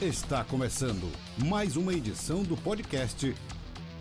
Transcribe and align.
Está 0.00 0.44
começando 0.44 1.10
mais 1.46 1.74
uma 1.74 1.94
edição 1.94 2.42
do 2.42 2.54
podcast 2.54 3.34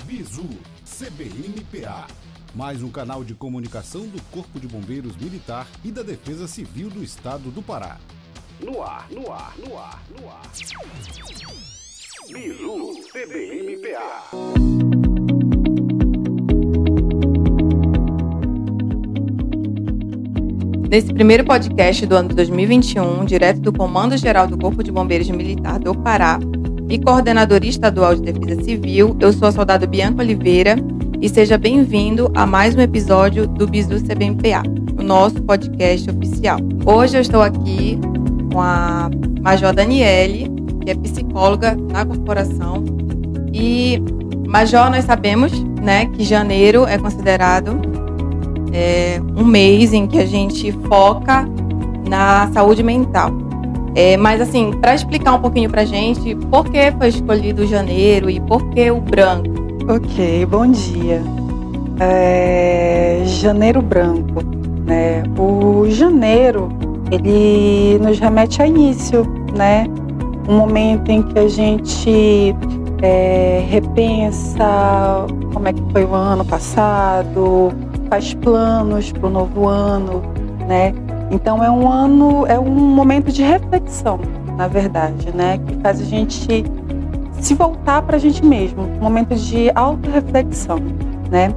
Bizu 0.03 0.49
CBMPA, 0.83 2.05
mais 2.53 2.83
um 2.83 2.91
canal 2.91 3.23
de 3.23 3.33
comunicação 3.33 4.05
do 4.05 4.21
Corpo 4.23 4.59
de 4.59 4.67
Bombeiros 4.67 5.16
Militar 5.16 5.66
e 5.85 5.92
da 5.92 6.03
Defesa 6.03 6.50
Civil 6.50 6.89
do 6.89 7.01
Estado 7.01 7.50
do 7.50 7.61
Pará. 7.61 7.97
No 8.59 8.84
ar, 8.84 9.09
no 9.09 9.31
ar, 9.31 9.57
no 9.57 9.77
ar, 9.77 10.04
no 10.20 10.29
ar. 10.29 10.41
Bizu 12.27 13.02
CBMPA. 13.14 14.84
Nesse 20.96 21.14
primeiro 21.14 21.43
podcast 21.43 22.05
do 22.05 22.16
ano 22.16 22.30
de 22.30 22.36
2021, 22.36 23.25
direto 23.25 23.59
do 23.59 23.73
Comando 23.73 24.16
Geral 24.16 24.48
do 24.48 24.57
Corpo 24.57 24.82
de 24.82 24.94
Bombeiros 24.94 25.30
Militar 25.30 25.77
do 25.77 25.94
Pará 25.94 26.39
e 26.88 26.98
coordenadora 26.98 27.66
estadual 27.66 28.16
de 28.16 28.22
Defesa 28.22 28.63
Civil, 28.63 29.13
eu 29.20 29.34
sou 29.34 29.50
a 29.50 29.52
soldado 29.52 29.86
Bianca 29.86 30.22
Oliveira 30.22 30.77
e 31.20 31.27
seja 31.27 31.58
bem-vindo 31.58 32.31
a 32.34 32.45
mais 32.45 32.77
um 32.77 32.80
episódio 32.80 33.45
do 33.45 33.67
Bisu 33.67 34.02
CBMPA, 34.05 34.63
o 34.98 35.03
nosso 35.03 35.44
podcast 35.44 36.09
oficial. 36.09 36.59
Hoje 36.86 37.17
eu 37.17 37.22
estou 37.22 37.41
aqui 37.41 38.00
com 38.53 38.62
a 38.62 39.09
Major 39.41 39.73
Daniele, 39.73 40.50
que 40.81 40.91
é 40.91 40.95
psicóloga 40.95 41.75
na 41.91 42.05
corporação. 42.05 42.86
E, 43.52 44.02
Major, 44.48 44.89
nós 44.89 45.03
sabemos 45.03 45.52
né, 45.84 46.05
que 46.05 46.23
janeiro 46.23 46.88
é 46.88 46.98
considerado 46.98 47.95
é, 48.71 49.21
um 49.35 49.43
mês 49.43 49.93
em 49.93 50.07
que 50.07 50.19
a 50.19 50.25
gente 50.25 50.71
foca 50.87 51.47
na 52.07 52.49
saúde 52.53 52.83
mental. 52.83 53.31
É, 53.95 54.17
mas 54.17 54.41
assim, 54.41 54.71
para 54.81 54.93
explicar 54.93 55.33
um 55.33 55.39
pouquinho 55.39 55.69
para 55.69 55.85
gente 55.85 56.35
por 56.35 56.65
que 56.65 56.91
foi 56.91 57.07
escolhido 57.07 57.65
janeiro 57.65 58.29
e 58.29 58.39
por 58.41 58.69
que 58.71 58.91
o 58.91 58.99
branco. 58.99 59.49
Ok, 59.88 60.45
bom 60.47 60.67
dia. 60.67 61.22
É, 61.99 63.22
janeiro 63.25 63.81
branco, 63.81 64.44
né? 64.85 65.23
O 65.38 65.85
janeiro 65.89 66.69
ele 67.11 67.97
nos 68.00 68.19
remete 68.19 68.61
a 68.61 68.67
início, 68.67 69.25
né? 69.55 69.85
Um 70.50 70.57
momento 70.57 71.09
em 71.09 71.22
que 71.22 71.39
a 71.39 71.47
gente 71.47 72.53
é, 73.02 73.63
repensa 73.69 75.25
como 75.53 75.67
é 75.67 75.73
que 75.73 75.81
foi 75.91 76.03
o 76.03 76.13
ano 76.13 76.44
passado, 76.44 77.72
faz 78.16 78.33
planos 78.33 79.11
para 79.11 79.27
o 79.27 79.30
novo 79.30 79.67
ano, 79.67 80.21
né? 80.69 80.94
Então 81.31 81.61
é 81.61 81.69
um 81.69 81.91
ano, 81.91 82.45
é 82.47 82.57
um 82.57 82.72
momento 82.72 83.30
de 83.30 83.44
reflexão, 83.44 84.17
na 84.55 84.69
verdade, 84.69 85.35
né? 85.35 85.57
Que 85.57 85.75
faz 85.81 85.99
a 85.99 86.05
gente 86.05 86.63
se 87.41 87.53
voltar 87.55 88.02
para 88.03 88.16
a 88.16 88.19
gente 88.19 88.45
mesmo, 88.45 88.83
um 88.83 89.03
momento 89.03 89.35
de 89.35 89.69
autorreflexão, 89.75 90.80
né? 91.30 91.53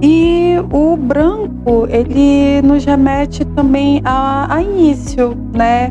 E 0.00 0.54
o 0.72 0.96
branco, 0.96 1.86
ele 1.90 2.62
nos 2.62 2.86
remete 2.86 3.44
também 3.44 4.00
a, 4.02 4.46
a 4.48 4.62
início, 4.62 5.36
né? 5.52 5.90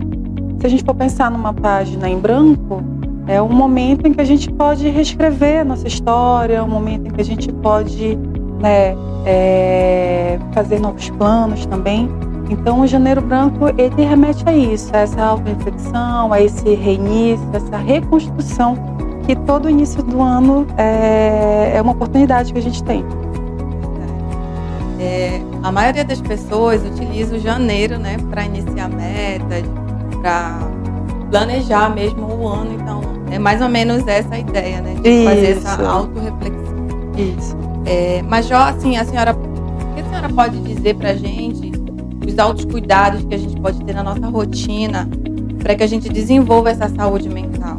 Se 0.60 0.66
a 0.66 0.70
gente 0.70 0.84
for 0.84 0.96
pensar 0.96 1.30
numa 1.30 1.54
página 1.54 2.10
em 2.10 2.18
branco, 2.18 2.82
é 3.28 3.40
um 3.40 3.54
momento 3.54 4.08
em 4.08 4.14
que 4.14 4.22
a 4.22 4.26
gente 4.26 4.52
pode 4.52 4.90
reescrever 4.90 5.62
a 5.62 5.64
nossa 5.64 5.88
história, 5.88 6.64
um 6.64 6.68
momento 6.68 7.08
em 7.08 7.12
que 7.12 7.22
a 7.22 7.26
gente 7.26 7.52
pode 7.54 8.18
né, 8.62 8.96
é, 9.26 10.40
fazer 10.54 10.80
novos 10.80 11.10
planos 11.12 11.66
também. 11.66 12.10
Então, 12.50 12.82
o 12.82 12.88
Janeiro 12.88 13.22
Branco 13.22 13.70
ele 13.78 14.04
remete 14.04 14.44
a 14.48 14.54
isso, 14.54 14.94
a 14.94 15.00
essa 15.00 15.22
auto-reflexão, 15.22 16.34
a 16.34 16.42
esse 16.42 16.76
reinício, 16.76 17.48
essa 17.54 17.78
reconstrução 17.78 18.76
que 19.26 19.36
todo 19.36 19.70
início 19.70 20.04
do 20.04 20.22
ano 20.22 20.68
é, 20.78 21.74
é 21.76 21.82
uma 21.82 21.94
oportunidade 21.94 22.52
que 22.52 22.60
a 22.60 22.62
gente 22.62 22.84
tem. 22.84 23.06
É, 25.00 25.42
a 25.64 25.72
maioria 25.72 26.04
das 26.04 26.22
pessoas 26.22 26.84
utiliza 26.86 27.36
o 27.36 27.40
janeiro, 27.40 27.98
né, 27.98 28.18
para 28.30 28.44
iniciar 28.44 28.90
metas, 28.90 29.64
para 30.22 30.60
planejar 31.30 31.90
mesmo 31.90 32.28
o 32.28 32.48
ano. 32.48 32.74
Então, 32.74 33.02
é 33.32 33.40
mais 33.40 33.62
ou 33.62 33.70
menos 33.70 34.06
essa 34.08 34.36
a 34.36 34.40
ideia, 34.40 34.82
né, 34.82 34.96
de 35.02 35.10
Isso. 35.10 35.30
fazer 35.30 35.52
essa 35.58 35.88
auto-reflexão. 35.88 36.76
Isso. 37.18 37.61
É, 37.86 38.22
Jó, 38.44 38.58
assim, 38.58 38.98
a 38.98 39.06
senhora, 39.06 39.34
o 39.34 39.94
que 39.96 40.02
a 40.02 40.04
senhora 40.06 40.30
pode 40.30 40.60
dizer 40.62 40.96
para 40.96 41.12
a 41.12 41.16
gente 41.16 41.72
os 42.26 42.38
altos 42.38 42.66
cuidados 42.66 43.24
que 43.24 43.36
a 43.36 43.38
gente 43.38 43.60
pode 43.60 43.84
ter 43.84 43.94
na 43.94 44.04
nossa 44.04 44.28
rotina 44.28 45.08
para 45.60 45.76
que 45.76 45.84
a 45.84 45.88
gente 45.88 46.10
desenvolva 46.10 46.70
essa 46.70 46.90
saúde 46.90 47.30
mental? 47.30 47.78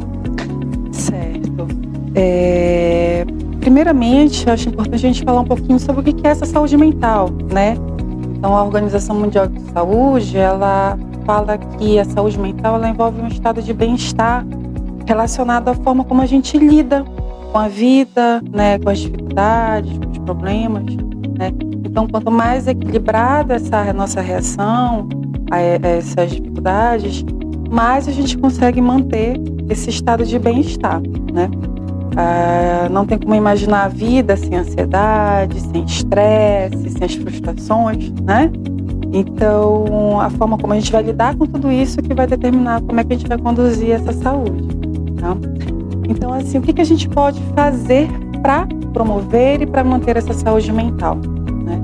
Certo. 0.91 1.67
É, 2.15 3.25
primeiramente, 3.59 4.49
acho 4.49 4.69
importante 4.69 5.05
a 5.05 5.09
gente 5.09 5.23
falar 5.23 5.41
um 5.41 5.45
pouquinho 5.45 5.79
sobre 5.79 6.01
o 6.01 6.13
que 6.13 6.25
é 6.25 6.29
essa 6.31 6.45
saúde 6.45 6.77
mental, 6.77 7.29
né? 7.51 7.75
Então, 8.37 8.55
a 8.55 8.63
Organização 8.63 9.15
Mundial 9.15 9.47
de 9.47 9.59
Saúde, 9.71 10.37
ela 10.37 10.97
fala 11.25 11.57
que 11.57 11.97
a 11.97 12.05
saúde 12.05 12.37
mental 12.37 12.75
ela 12.75 12.89
envolve 12.89 13.21
um 13.21 13.27
estado 13.27 13.61
de 13.61 13.73
bem-estar 13.73 14.45
relacionado 15.05 15.69
à 15.69 15.73
forma 15.73 16.03
como 16.03 16.21
a 16.21 16.25
gente 16.25 16.57
lida 16.57 17.05
com 17.51 17.59
a 17.59 17.67
vida, 17.67 18.41
né, 18.51 18.79
com 18.79 18.89
as 18.89 18.99
com 19.33 20.11
os 20.11 20.17
problemas, 20.19 20.83
né? 21.37 21.51
Então, 21.85 22.07
quanto 22.07 22.31
mais 22.31 22.67
equilibrada 22.67 23.55
essa 23.55 23.93
nossa 23.93 24.21
reação 24.21 25.07
a 25.51 25.59
essas 25.59 26.31
dificuldades, 26.31 27.23
mais 27.69 28.07
a 28.07 28.11
gente 28.11 28.37
consegue 28.37 28.81
manter 28.81 29.39
esse 29.69 29.89
estado 29.89 30.25
de 30.25 30.37
bem-estar, 30.39 31.01
né? 31.33 31.49
Ah, 32.15 32.87
não 32.89 33.05
tem 33.05 33.17
como 33.17 33.33
imaginar 33.33 33.85
a 33.85 33.87
vida 33.87 34.37
sem 34.37 34.55
ansiedade, 34.55 35.59
sem 35.59 35.83
estresse, 35.83 36.89
sem 36.89 37.03
as 37.03 37.15
frustrações, 37.15 38.11
né? 38.21 38.51
Então, 39.11 40.19
a 40.19 40.29
forma 40.31 40.57
como 40.57 40.73
a 40.73 40.75
gente 40.75 40.91
vai 40.91 41.03
lidar 41.03 41.35
com 41.35 41.45
tudo 41.45 41.71
isso 41.71 42.01
que 42.01 42.13
vai 42.13 42.25
determinar 42.25 42.81
como 42.81 42.99
é 42.99 43.03
que 43.03 43.13
a 43.13 43.15
gente 43.15 43.27
vai 43.27 43.37
conduzir 43.37 43.91
essa 43.91 44.11
saúde. 44.11 44.67
Tá? 45.19 45.37
Então, 46.09 46.33
assim, 46.33 46.57
o 46.57 46.61
que 46.61 46.81
a 46.81 46.83
gente 46.83 47.07
pode 47.07 47.39
fazer 47.55 48.09
para 48.43 48.67
promover 48.91 49.61
e 49.61 49.65
para 49.65 49.83
manter 49.83 50.17
essa 50.17 50.33
saúde 50.33 50.71
mental? 50.71 51.15
Né? 51.15 51.81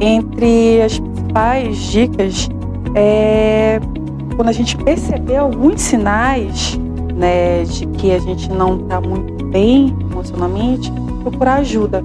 Entre 0.00 0.82
as 0.82 0.98
principais 0.98 1.78
dicas 1.78 2.50
é 2.94 3.80
quando 4.36 4.48
a 4.48 4.52
gente 4.52 4.76
perceber 4.76 5.36
alguns 5.36 5.80
sinais 5.80 6.78
né, 7.14 7.62
de 7.62 7.86
que 7.86 8.12
a 8.12 8.18
gente 8.18 8.50
não 8.50 8.80
está 8.80 9.00
muito 9.00 9.44
bem 9.46 9.96
emocionalmente, 10.10 10.92
procurar 11.22 11.56
ajuda. 11.56 12.02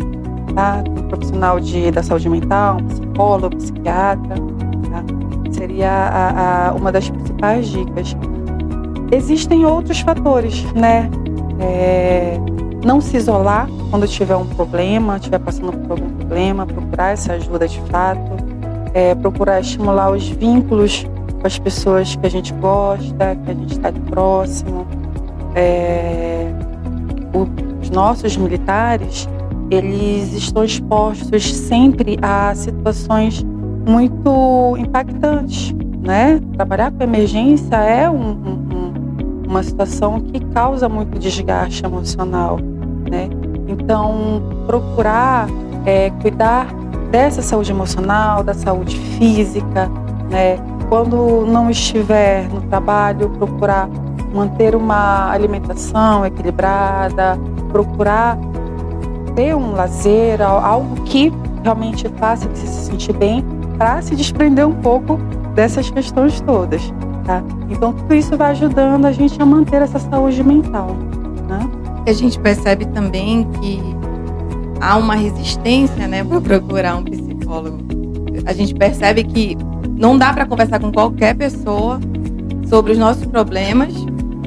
Tá? 0.53 0.83
Um 0.88 1.07
profissional 1.07 1.59
de, 1.59 1.91
da 1.91 2.03
saúde 2.03 2.29
mental, 2.29 2.77
um 2.77 2.85
psicólogo, 2.85 3.56
psiquiatra, 3.57 4.35
tá? 4.35 5.03
seria 5.51 5.91
a, 5.91 6.69
a, 6.69 6.73
uma 6.73 6.91
das 6.91 7.09
principais 7.09 7.67
dicas. 7.67 8.16
Existem 9.11 9.66
outros 9.66 10.00
fatores, 10.01 10.63
né? 10.73 11.09
É, 11.59 12.39
não 12.84 13.01
se 13.01 13.17
isolar 13.17 13.67
quando 13.90 14.07
tiver 14.07 14.35
um 14.35 14.45
problema, 14.45 15.17
estiver 15.17 15.40
passando 15.40 15.72
por 15.73 15.91
algum 15.91 16.09
problema, 16.16 16.66
procurar 16.66 17.12
essa 17.12 17.34
ajuda 17.34 17.67
de 17.67 17.81
fato, 17.84 18.31
é, 18.94 19.16
procurar 19.16 19.59
estimular 19.59 20.12
os 20.12 20.28
vínculos 20.28 21.06
com 21.39 21.47
as 21.47 21.57
pessoas 21.57 22.16
que 22.16 22.25
a 22.25 22.29
gente 22.29 22.53
gosta, 22.53 23.35
que 23.44 23.51
a 23.51 23.53
gente 23.53 23.72
está 23.72 23.91
próximo. 23.91 24.88
É, 25.56 26.51
os 27.81 27.89
nossos 27.89 28.38
militares, 28.38 29.28
eles 29.69 30.34
estão 30.34 30.63
expostos 30.63 31.53
sempre 31.56 32.18
a 32.22 32.53
situações 32.56 33.44
muito 33.88 34.75
impactantes, 34.78 35.73
né? 36.03 36.39
Trabalhar 36.53 36.91
com 36.91 37.03
emergência 37.03 37.75
é 37.75 38.09
um, 38.09 38.31
um, 38.31 38.94
uma 39.47 39.63
situação 39.63 40.19
que 40.19 40.39
causa 40.45 40.88
muito 40.88 41.18
desgaste 41.18 41.83
emocional, 41.83 42.59
né? 43.09 43.29
Então, 43.67 44.41
procurar 44.65 45.47
é, 45.85 46.09
cuidar 46.21 46.67
dessa 47.11 47.41
saúde 47.41 47.71
emocional, 47.71 48.44
da 48.44 48.53
saúde 48.53 48.97
física, 49.17 49.89
né? 50.29 50.57
Quando 50.89 51.45
não 51.45 51.69
estiver 51.69 52.47
no 52.50 52.61
trabalho, 52.61 53.29
procurar 53.29 53.88
manter 54.33 54.75
uma 54.75 55.29
alimentação 55.31 56.25
equilibrada, 56.25 57.38
procurar 57.71 58.38
ter 59.35 59.55
um 59.55 59.73
lazer, 59.73 60.41
algo 60.41 61.03
que 61.03 61.31
realmente 61.63 62.07
faça 62.17 62.47
você 62.50 62.65
se 62.67 62.85
sentir 62.85 63.13
bem, 63.13 63.44
para 63.77 64.01
se 64.01 64.15
desprender 64.15 64.67
um 64.67 64.73
pouco 64.73 65.17
dessas 65.55 65.89
questões 65.89 66.41
todas. 66.41 66.94
Tá? 67.25 67.44
Então, 67.69 67.94
tudo 67.94 68.15
isso 68.15 68.35
vai 68.35 68.51
ajudando 68.51 69.05
a 69.05 69.12
gente 69.12 69.39
a 69.41 69.45
manter 69.45 69.81
essa 69.81 70.00
saúde 70.00 70.44
mental. 70.44 70.95
Né? 72.09 72.11
A 72.11 72.13
gente 72.13 72.39
percebe 72.39 72.85
também 72.88 73.47
que 73.61 73.79
há 74.81 74.97
uma 74.97 75.15
resistência 75.15 76.07
né, 76.07 76.23
para 76.23 76.41
procurar 76.41 76.95
um 76.95 77.03
psicólogo. 77.03 77.79
A 78.45 78.53
gente 78.53 78.73
percebe 78.73 79.23
que 79.23 79.57
não 79.97 80.17
dá 80.17 80.33
para 80.33 80.45
conversar 80.45 80.79
com 80.79 80.91
qualquer 80.91 81.35
pessoa 81.35 82.00
sobre 82.67 82.94
os 82.94 82.97
nossos 82.97 83.25
problemas 83.25 83.94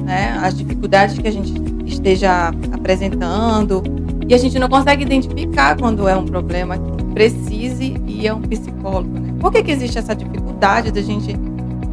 né, 0.03 0.37
as 0.41 0.57
dificuldades 0.57 1.17
que 1.17 1.27
a 1.27 1.31
gente 1.31 1.53
esteja 1.85 2.51
apresentando, 2.71 3.81
e 4.27 4.33
a 4.33 4.37
gente 4.37 4.57
não 4.59 4.69
consegue 4.69 5.03
identificar 5.03 5.77
quando 5.77 6.07
é 6.07 6.15
um 6.15 6.25
problema 6.25 6.77
que 6.77 7.03
precise 7.13 7.95
ir 8.07 8.27
a 8.27 8.35
um 8.35 8.41
psicólogo. 8.41 9.19
Né? 9.19 9.33
Por 9.39 9.51
que, 9.51 9.63
que 9.63 9.71
existe 9.71 9.97
essa 9.97 10.15
dificuldade 10.15 10.91
da 10.91 11.01
gente 11.01 11.35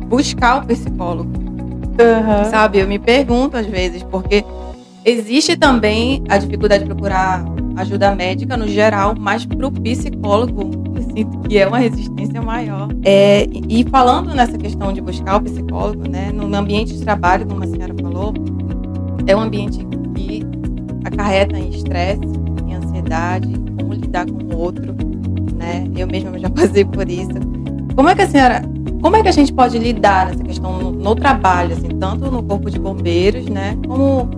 buscar 0.08 0.62
o 0.62 0.66
psicólogo? 0.66 1.31
Uhum. 1.31 2.50
Sabe, 2.50 2.78
eu 2.78 2.88
me 2.88 2.99
pergunto 2.99 3.56
às 3.56 3.66
vezes, 3.66 4.02
porque 4.02 4.44
existe 5.05 5.56
também 5.56 6.23
a 6.29 6.38
dificuldade 6.38 6.85
de 6.85 6.91
procurar 6.91 7.44
ajuda 7.76 8.14
médica 8.14 8.56
no 8.56 8.69
geral, 8.69 9.14
mas 9.19 9.47
para 9.47 9.67
o 9.67 9.70
psicólogo 9.70 10.70
eu 10.94 11.02
sinto 11.02 11.38
que 11.49 11.58
é 11.58 11.67
uma 11.67 11.79
resistência 11.79 12.43
maior. 12.43 12.88
É, 13.05 13.47
e 13.69 13.85
falando 13.85 14.35
nessa 14.35 14.58
questão 14.58 14.93
de 14.93 15.00
buscar 15.00 15.37
o 15.37 15.43
psicólogo, 15.43 16.08
né, 16.08 16.31
no 16.32 16.55
ambiente 16.55 16.94
de 16.94 17.02
trabalho, 17.02 17.47
como 17.47 17.64
a 17.64 17.67
senhora 17.67 17.94
falou, 18.00 18.35
é 19.26 19.35
um 19.35 19.41
ambiente 19.41 19.79
que 20.14 20.43
acarreta 21.05 21.58
em 21.58 21.70
estresse, 21.70 22.20
em 22.67 22.75
ansiedade, 22.75 23.49
como 23.79 23.94
lidar 23.94 24.26
com 24.26 24.55
o 24.55 24.58
outro, 24.58 24.94
né? 25.55 25.87
Eu 25.97 26.06
mesma 26.06 26.38
já 26.38 26.49
passei 26.50 26.85
por 26.85 27.08
isso. 27.08 27.38
Como 27.94 28.08
é 28.08 28.14
que 28.14 28.23
a 28.23 28.29
senhora, 28.29 28.62
como 29.00 29.17
é 29.17 29.23
que 29.23 29.29
a 29.29 29.32
gente 29.32 29.52
pode 29.52 29.79
lidar 29.79 30.26
nessa 30.26 30.43
questão 30.43 30.79
no, 30.79 30.91
no 30.91 31.14
trabalho, 31.14 31.75
assim, 31.75 31.88
tanto 31.88 32.31
no 32.31 32.43
corpo 32.43 32.70
de 32.70 32.79
bombeiros, 32.79 33.47
né, 33.47 33.76
como 33.87 34.29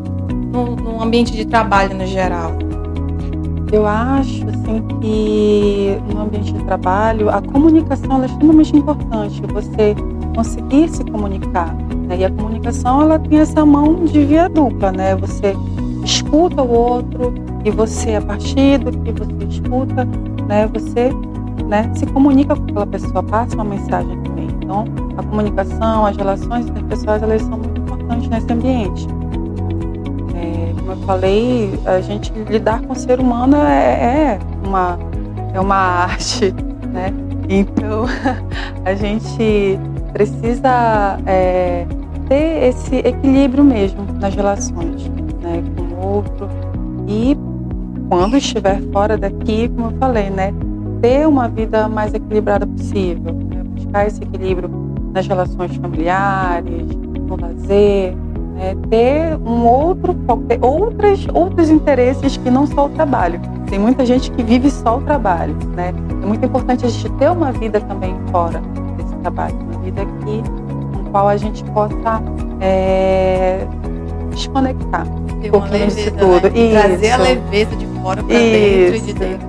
no, 0.53 0.77
no 0.77 1.03
ambiente 1.03 1.33
de 1.33 1.45
trabalho 1.45 1.97
no 1.97 2.07
geral? 2.07 2.53
Eu 3.73 3.87
acho 3.87 4.47
assim 4.51 4.83
que 5.01 5.99
no 6.13 6.21
ambiente 6.21 6.53
de 6.53 6.63
trabalho 6.65 7.31
a 7.31 7.41
comunicação 7.41 8.23
é 8.23 8.27
extremamente 8.27 8.77
importante. 8.77 9.41
Você 9.51 9.97
conseguir 10.37 10.91
se 10.91 11.03
comunicar. 11.05 11.75
Né? 12.07 12.19
E 12.19 12.25
a 12.27 12.31
comunicação 12.31 13.01
ela 13.01 13.19
tem 13.19 13.39
essa 13.39 13.65
mão 13.65 14.05
de 14.05 14.27
via 14.27 14.47
dupla, 14.51 14.93
né? 14.93 15.17
Você 15.17 15.57
escuta 16.05 16.61
o 16.63 16.71
outro 16.71 17.33
e 17.65 17.71
você 17.71 18.17
a 18.17 18.21
partir 18.21 18.79
do 18.79 18.93
que 18.93 19.13
você 19.13 19.45
escuta, 19.49 20.05
né? 20.47 20.67
Você 20.75 21.11
né, 21.67 21.91
se 21.95 22.05
comunica 22.05 22.55
com 22.55 22.65
aquela 22.65 22.87
pessoa, 22.87 23.23
passa 23.23 23.55
uma 23.55 23.65
mensagem 23.65 24.21
também. 24.23 24.49
Então, 24.61 24.85
a 25.17 25.23
comunicação, 25.23 26.05
as 26.05 26.15
relações 26.15 26.67
interpessoais, 26.67 27.23
elas 27.23 27.41
são 27.41 27.57
muito 27.57 27.81
importantes 27.81 28.29
nesse 28.29 28.53
ambiente 28.53 29.09
falei, 31.07 31.79
a 31.85 32.01
gente 32.01 32.33
lidar 32.33 32.81
com 32.83 32.93
o 32.93 32.97
ser 32.97 33.21
humano 33.21 33.57
é, 33.57 34.39
é 34.39 34.39
uma, 34.67 34.99
é 35.55 35.61
uma 35.61 35.77
arte, 36.05 36.55
né? 36.93 37.13
Então, 37.49 38.07
a 38.85 38.95
gente 38.95 39.79
precisa 40.13 41.19
é, 41.27 41.87
ter 42.29 42.69
esse 42.69 42.97
equilíbrio 42.97 43.65
mesmo 43.65 44.05
nas 44.21 44.35
relações, 44.35 45.09
né, 45.43 45.63
com 45.77 45.83
o 45.83 46.15
outro. 46.15 46.49
E 47.09 47.37
quando 48.09 48.37
estiver 48.37 48.81
fora 48.93 49.17
daqui, 49.17 49.69
como 49.69 49.89
eu 49.89 49.99
falei, 49.99 50.31
né, 50.31 50.53
ter 51.01 51.27
uma 51.27 51.49
vida 51.49 51.89
mais 51.89 52.15
equilibrada 52.15 52.67
possível, 52.67 53.33
né, 53.33 53.63
buscar 53.75 54.07
esse 54.07 54.23
equilíbrio 54.23 54.71
nas 55.13 55.27
relações 55.27 55.75
familiares, 55.77 56.87
no 57.27 57.37
lazer, 57.37 58.15
é, 58.59 58.75
ter 58.89 59.37
um 59.37 59.67
outro, 59.67 60.15
ter 60.49 60.59
outras, 60.63 61.27
outros 61.33 61.71
interesses 61.71 62.37
que 62.37 62.51
não 62.51 62.67
só 62.67 62.87
o 62.87 62.89
trabalho. 62.91 63.41
Tem 63.69 63.79
muita 63.79 64.05
gente 64.05 64.31
que 64.31 64.43
vive 64.43 64.71
só 64.71 64.99
o 64.99 65.01
trabalho, 65.01 65.57
né? 65.75 65.95
É 66.23 66.27
muito 66.27 66.45
importante 66.45 66.85
a 66.85 66.89
gente 66.89 67.11
ter 67.15 67.31
uma 67.31 67.53
vida 67.53 67.81
também 67.81 68.15
fora 68.31 68.61
desse 68.97 69.15
trabalho, 69.17 69.55
uma 69.71 69.81
vida 69.83 70.05
que, 70.05 70.43
com 70.97 71.11
qual 71.11 71.29
a 71.29 71.37
gente 71.37 71.65
possa 71.65 72.23
é, 72.61 73.67
desconectar 74.31 75.07
ter 75.43 75.49
um 75.49 75.53
pouquinho 75.53 75.73
leveza, 75.73 75.97
disso 75.97 76.11
tudo. 76.13 76.51
Né? 76.51 76.71
Trazer 76.71 77.11
a 77.11 77.17
leveza 77.17 77.77
de 77.77 77.87
fora 77.87 78.23
para 78.23 78.37
dentro 78.37 78.97
e 78.97 79.01
de 79.01 79.13
dentro. 79.13 79.49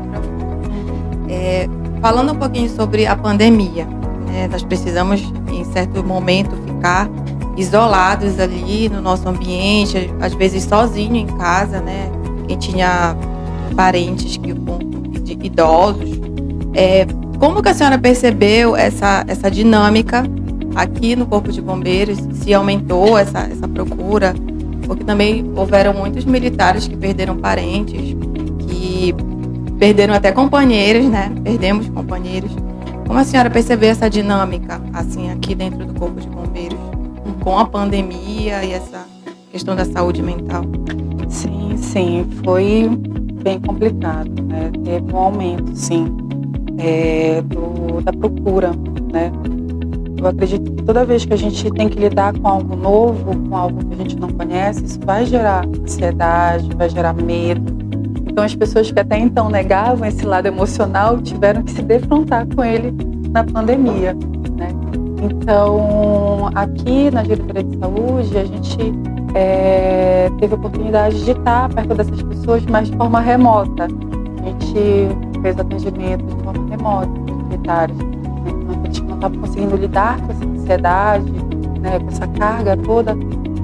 É, 1.29 1.69
falando 2.01 2.33
um 2.33 2.35
pouquinho 2.35 2.69
sobre 2.69 3.05
a 3.05 3.15
pandemia, 3.15 3.85
né? 4.27 4.47
nós 4.51 4.63
precisamos, 4.63 5.21
em 5.51 5.63
certo 5.65 6.03
momento, 6.03 6.55
ficar 6.65 7.09
isolados 7.55 8.39
ali 8.39 8.89
no 8.89 9.01
nosso 9.01 9.27
ambiente, 9.27 10.11
às 10.19 10.33
vezes 10.33 10.63
sozinho 10.63 11.15
em 11.15 11.27
casa, 11.27 11.79
né? 11.79 12.09
Quem 12.47 12.57
tinha 12.57 13.15
parentes 13.75 14.37
que 14.37 14.51
idosos. 15.43 16.09
É, 16.73 17.05
como 17.37 17.61
que 17.61 17.69
a 17.69 17.73
senhora 17.73 17.97
percebeu 17.97 18.75
essa, 18.75 19.23
essa 19.27 19.51
dinâmica 19.51 20.23
aqui 20.75 21.15
no 21.15 21.25
Corpo 21.25 21.51
de 21.51 21.61
Bombeiros? 21.61 22.17
Se 22.33 22.53
aumentou 22.53 23.17
essa, 23.17 23.39
essa 23.39 23.67
procura? 23.67 24.33
Porque 24.87 25.03
também 25.03 25.49
houveram 25.55 25.93
muitos 25.93 26.25
militares 26.25 26.87
que 26.87 26.97
perderam 26.97 27.37
parentes, 27.37 28.15
que 28.67 29.13
perderam 29.77 30.13
até 30.13 30.31
companheiros, 30.31 31.05
né? 31.05 31.31
Perdemos 31.43 31.87
companheiros. 31.89 32.51
Como 33.05 33.19
a 33.19 33.23
senhora 33.23 33.49
percebeu 33.49 33.89
essa 33.89 34.09
dinâmica, 34.09 34.81
assim, 34.93 35.29
aqui 35.29 35.53
dentro 35.53 35.85
do 35.85 35.93
Corpo 35.93 36.19
de 36.19 36.27
Bombeiros? 36.27 36.92
Com 37.43 37.59
a 37.59 37.65
pandemia 37.65 38.63
e 38.63 38.71
essa 38.71 39.05
questão 39.51 39.75
da 39.75 39.83
saúde 39.83 40.23
mental? 40.23 40.63
Sim, 41.27 41.75
sim, 41.77 42.25
foi 42.43 42.89
bem 43.43 43.59
complicado, 43.59 44.41
né? 44.43 44.71
Teve 44.83 45.13
um 45.13 45.17
aumento, 45.17 45.75
sim, 45.75 46.07
é, 46.77 47.41
do, 47.41 48.01
da 48.01 48.13
procura, 48.13 48.71
né? 49.11 49.29
Eu 50.17 50.27
acredito 50.27 50.71
que 50.71 50.83
toda 50.83 51.03
vez 51.03 51.25
que 51.25 51.33
a 51.33 51.37
gente 51.37 51.69
tem 51.71 51.89
que 51.89 51.99
lidar 51.99 52.33
com 52.33 52.47
algo 52.47 52.77
novo, 52.77 53.35
com 53.49 53.57
algo 53.57 53.83
que 53.85 53.93
a 53.93 53.97
gente 53.97 54.17
não 54.17 54.29
conhece, 54.29 54.85
isso 54.85 54.99
vai 55.05 55.25
gerar 55.25 55.65
ansiedade, 55.65 56.73
vai 56.77 56.89
gerar 56.89 57.13
medo. 57.13 57.73
Então, 58.25 58.45
as 58.45 58.55
pessoas 58.55 58.89
que 58.89 58.97
até 58.97 59.19
então 59.19 59.49
negavam 59.49 60.07
esse 60.07 60.25
lado 60.25 60.45
emocional 60.45 61.21
tiveram 61.21 61.61
que 61.61 61.71
se 61.71 61.81
defrontar 61.81 62.47
com 62.55 62.63
ele 62.63 62.93
na 63.31 63.43
pandemia, 63.43 64.13
né? 64.55 64.69
Então, 65.23 66.49
aqui 66.53 67.09
na 67.09 67.23
diretoria 67.23 67.63
de 67.63 67.77
saúde, 67.77 68.37
a 68.37 68.43
gente 68.43 68.77
é, 69.33 70.29
teve 70.37 70.53
a 70.53 70.57
oportunidade 70.57 71.23
de 71.23 71.31
estar 71.31 71.69
perto 71.73 71.95
dessas 71.95 72.21
pessoas, 72.21 72.65
mas 72.65 72.89
de 72.89 72.97
forma 72.97 73.21
remota. 73.21 73.85
A 73.85 74.45
gente 74.45 75.41
fez 75.41 75.57
atendimento 75.57 76.25
de 76.25 76.43
forma 76.43 76.69
remota 76.69 77.07
com 77.07 77.37
os 77.37 77.43
militares. 77.47 77.95
Então, 77.97 78.81
a 78.81 78.85
gente 78.85 79.03
não 79.03 79.15
estava 79.15 79.37
conseguindo 79.37 79.75
lidar 79.77 80.19
com 80.21 80.31
essa 80.33 80.45
ansiedade, 80.45 81.31
né, 81.79 81.99
com 81.99 82.07
essa 82.07 82.27
carga 82.27 82.75
toda. 82.75 83.15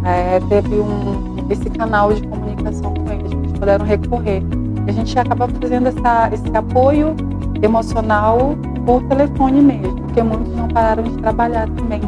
É, 0.06 0.40
teve 0.48 0.76
um, 0.76 1.46
esse 1.50 1.70
canal 1.72 2.14
de 2.14 2.26
comunicação 2.26 2.94
com 2.94 3.12
eles, 3.12 3.34
que 3.34 3.38
eles 3.38 3.51
puderam 3.51 3.86
recorrer. 3.86 4.42
A 4.88 4.92
gente 4.94 5.20
acaba 5.20 5.48
fazendo 5.48 5.88
essa, 5.88 6.30
esse 6.34 6.56
apoio 6.56 7.16
emocional 7.62 8.56
por 8.86 9.04
telefone 9.04 9.62
mesmo, 9.62 9.99
porque 10.10 10.24
muitos 10.24 10.54
não 10.56 10.68
pararam 10.68 11.04
de 11.04 11.18
trabalhar 11.18 11.70
também, 11.70 12.01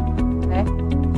né? 0.47 0.65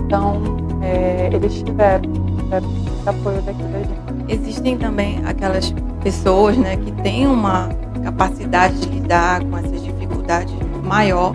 Então, 0.05 0.41
é, 0.81 1.29
eles 1.31 1.63
tiveram, 1.63 2.11
tiveram 2.37 2.69
apoio 3.05 3.41
daqui 3.41 3.63
da 3.63 3.79
gente. 3.79 3.93
Existem 4.27 4.77
também 4.77 5.21
aquelas 5.25 5.73
pessoas, 6.01 6.57
né, 6.57 6.75
que 6.77 6.91
têm 7.01 7.25
uma 7.25 7.69
capacidade 8.03 8.75
de 8.81 8.89
lidar 8.89 9.43
com 9.45 9.57
essas 9.57 9.83
dificuldades 9.83 10.53
maior 10.83 11.33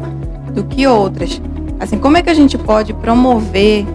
do 0.53 0.65
que 0.65 0.87
outras. 0.87 1.41
Assim, 1.81 1.99
como 1.99 2.17
é 2.17 2.23
que 2.23 2.31
a 2.31 2.35
gente 2.35 2.59
pode 2.59 2.93
promover 2.93 3.87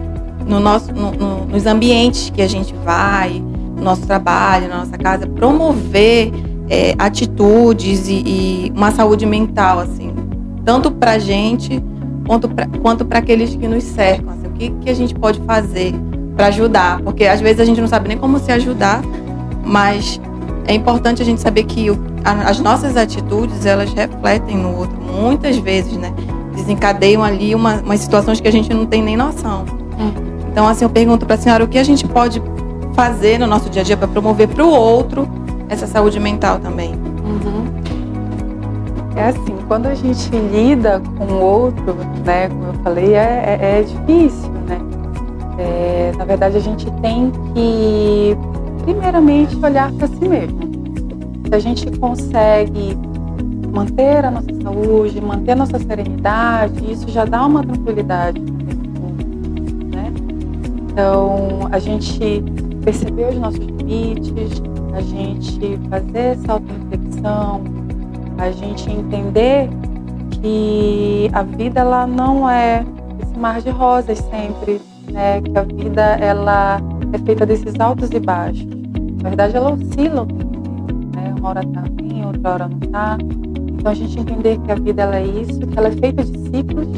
no 0.46 0.58
nosso, 0.58 0.92
no, 0.92 1.12
no, 1.12 1.44
nos 1.46 1.66
ambientes 1.66 2.30
que 2.30 2.42
a 2.42 2.48
gente 2.48 2.74
vai, 2.84 3.42
no 3.76 3.82
nosso 3.82 4.06
trabalho, 4.06 4.68
na 4.68 4.78
nossa 4.78 4.98
casa, 4.98 5.26
promover 5.26 6.32
é, 6.68 6.94
atitudes 6.98 8.08
e, 8.08 8.22
e, 8.26 8.72
uma 8.74 8.90
saúde 8.90 9.26
mental, 9.26 9.80
assim, 9.80 10.03
tanto 10.64 10.90
para 10.90 11.12
a 11.12 11.18
gente 11.18 11.82
quanto 12.82 13.04
para 13.04 13.18
aqueles 13.18 13.54
que 13.54 13.68
nos 13.68 13.84
cercam. 13.84 14.32
Assim, 14.32 14.46
o 14.46 14.50
que, 14.50 14.70
que 14.70 14.90
a 14.90 14.94
gente 14.94 15.14
pode 15.14 15.40
fazer 15.40 15.94
para 16.36 16.46
ajudar? 16.46 17.00
Porque 17.02 17.26
às 17.26 17.40
vezes 17.40 17.60
a 17.60 17.64
gente 17.64 17.80
não 17.80 17.88
sabe 17.88 18.08
nem 18.08 18.16
como 18.16 18.38
se 18.38 18.50
ajudar, 18.50 19.02
mas 19.64 20.20
é 20.66 20.74
importante 20.74 21.22
a 21.22 21.24
gente 21.24 21.40
saber 21.40 21.64
que 21.64 21.90
o, 21.90 21.98
a, 22.24 22.48
as 22.48 22.60
nossas 22.60 22.96
atitudes 22.96 23.66
elas 23.66 23.92
refletem 23.92 24.56
no 24.56 24.76
outro 24.76 24.96
muitas 25.00 25.56
vezes, 25.58 25.96
né? 25.96 26.12
Desencadeiam 26.54 27.22
ali 27.22 27.54
uma, 27.54 27.76
umas 27.76 28.00
situações 28.00 28.40
que 28.40 28.48
a 28.48 28.52
gente 28.52 28.72
não 28.72 28.86
tem 28.86 29.02
nem 29.02 29.16
noção. 29.16 29.64
Hum. 29.98 30.12
Então, 30.50 30.66
assim, 30.68 30.84
eu 30.84 30.90
pergunto 30.90 31.26
para 31.26 31.34
a 31.34 31.38
senhora 31.38 31.64
o 31.64 31.68
que 31.68 31.78
a 31.78 31.84
gente 31.84 32.06
pode 32.06 32.40
fazer 32.94 33.38
no 33.38 33.46
nosso 33.46 33.68
dia 33.68 33.82
a 33.82 33.84
dia 33.84 33.96
para 33.96 34.06
promover 34.06 34.48
para 34.48 34.64
o 34.64 34.68
outro 34.68 35.28
essa 35.68 35.86
saúde 35.86 36.20
mental 36.20 36.60
também. 36.60 36.94
É 39.16 39.28
assim, 39.28 39.56
quando 39.68 39.86
a 39.86 39.94
gente 39.94 40.28
lida 40.30 41.00
com 41.16 41.24
o 41.24 41.40
outro, 41.40 41.94
né, 42.24 42.48
como 42.48 42.64
eu 42.64 42.74
falei, 42.82 43.14
é, 43.14 43.58
é, 43.60 43.78
é 43.78 43.82
difícil, 43.82 44.50
né? 44.66 44.78
É, 45.56 46.12
na 46.18 46.24
verdade, 46.24 46.56
a 46.56 46.60
gente 46.60 46.90
tem 47.00 47.30
que, 47.54 48.36
primeiramente, 48.82 49.56
olhar 49.64 49.92
para 49.92 50.08
si 50.08 50.28
mesmo. 50.28 50.58
Se 51.46 51.54
a 51.54 51.58
gente 51.60 51.98
consegue 51.98 52.98
manter 53.72 54.24
a 54.24 54.30
nossa 54.32 54.48
saúde, 54.62 55.20
manter 55.20 55.52
a 55.52 55.56
nossa 55.56 55.78
serenidade, 55.78 56.90
isso 56.90 57.08
já 57.08 57.24
dá 57.24 57.46
uma 57.46 57.62
tranquilidade, 57.62 58.40
né? 58.40 60.12
Então, 60.90 61.68
a 61.70 61.78
gente 61.78 62.42
perceber 62.84 63.28
os 63.28 63.36
nossos 63.36 63.60
limites, 63.60 64.60
a 64.92 65.00
gente 65.00 65.78
fazer 65.88 66.18
essa 66.18 66.52
auto-reflexão, 66.52 67.62
a 68.38 68.50
gente 68.50 68.90
entender 68.90 69.68
que 70.30 71.30
a 71.32 71.42
vida 71.42 71.80
ela 71.80 72.06
não 72.06 72.48
é 72.48 72.84
esse 73.22 73.38
mar 73.38 73.60
de 73.60 73.70
rosas 73.70 74.18
sempre, 74.18 74.80
né? 75.10 75.40
Que 75.40 75.58
a 75.58 75.62
vida 75.62 76.02
ela 76.02 76.80
é 77.12 77.18
feita 77.18 77.46
desses 77.46 77.78
altos 77.78 78.10
e 78.10 78.20
baixos. 78.20 78.66
Na 79.22 79.30
verdade, 79.30 79.56
ela 79.56 79.72
oscila, 79.72 80.26
né? 81.14 81.34
Uma 81.38 81.50
hora 81.50 81.62
tá 81.62 81.82
bem, 81.92 82.26
outra 82.26 82.52
hora 82.52 82.68
não 82.68 82.78
tá. 82.80 83.16
Então 83.72 83.92
a 83.92 83.94
gente 83.94 84.18
entender 84.18 84.58
que 84.58 84.72
a 84.72 84.74
vida 84.74 85.02
ela 85.02 85.16
é 85.16 85.26
isso, 85.26 85.60
que 85.60 85.78
ela 85.78 85.88
é 85.88 85.92
feita 85.92 86.24
de 86.24 86.38
ciclos, 86.38 86.88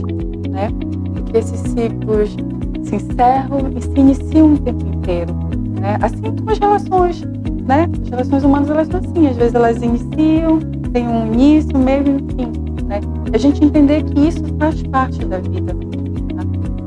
né? 0.50 0.69
E 1.16 1.23
que 1.23 1.37
esses 1.37 1.61
ciclos 1.61 2.37
se 2.83 2.97
encerram 2.97 3.71
e 3.76 3.83
se 3.83 3.99
iniciam 3.99 4.55
o 4.55 4.59
tempo 4.59 4.87
inteiro, 4.87 5.35
né? 5.81 5.99
Assim 6.00 6.23
como 6.23 6.50
as 6.50 6.59
relações, 6.59 7.23
né? 7.66 7.88
As 8.02 8.09
relações 8.09 8.45
humanas 8.45 8.71
elas 8.71 8.88
são 8.88 9.00
assim, 9.00 9.26
às 9.26 9.37
vezes 9.37 9.55
elas 9.55 9.83
iniciam, 9.83 10.61
tem 10.97 11.07
um 11.07 11.26
início, 11.26 11.79
meio 11.79 12.07
e 12.07 12.11
um 12.11 12.19
fim, 12.31 12.85
né? 12.87 13.00
A 13.31 13.37
gente 13.37 13.62
entender 13.62 14.03
que 14.03 14.29
isso 14.29 14.43
faz 14.59 14.83
parte 14.85 15.23
da 15.26 15.41
vida. 15.41 15.75
Tá? 15.75 16.43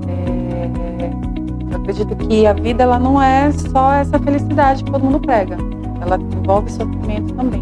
É... 0.08 1.12
Eu 1.72 1.78
acredito 1.78 2.16
que 2.16 2.48
a 2.48 2.54
vida 2.54 2.82
ela 2.82 2.98
não 2.98 3.22
é 3.22 3.52
só 3.52 3.94
essa 3.94 4.18
felicidade 4.18 4.84
que 4.84 4.92
todo 4.92 5.04
mundo 5.04 5.20
prega, 5.20 5.58
ela 6.02 6.18
envolve 6.42 6.72
sofrimento 6.72 7.36
também. 7.36 7.62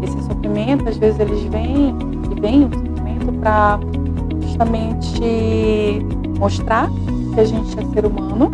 Esse 0.00 0.22
sofrimento, 0.28 0.88
às 0.88 0.96
vezes, 0.96 1.18
eles 1.18 1.42
vêm 1.46 1.92
e 2.30 2.40
vem 2.40 2.64
o 2.66 2.70
sofrimento 2.72 3.32
para 3.40 3.80
justamente 4.42 6.06
mostrar 6.38 6.88
que 7.34 7.40
a 7.40 7.44
gente 7.44 7.80
é 7.80 7.84
ser 7.86 8.06
humano, 8.06 8.48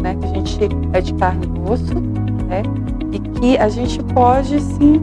né? 0.00 0.14
Que 0.14 0.24
a 0.24 0.28
gente 0.28 0.60
é 0.92 1.00
de 1.00 1.14
carne 1.14 1.46
e 1.46 1.68
osso, 1.68 1.94
né? 2.46 2.62
E 3.10 3.18
que 3.18 3.58
a 3.58 3.68
gente 3.68 4.00
pode 4.14 4.60
sim 4.60 5.02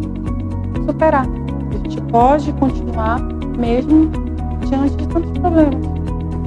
superar. 0.86 1.26
A 1.26 1.78
gente 1.78 2.02
pode 2.04 2.52
continuar 2.54 3.20
mesmo 3.58 4.12
diante 4.68 4.96
de 4.96 5.08
tantos 5.08 5.32
problemas. 5.32 5.76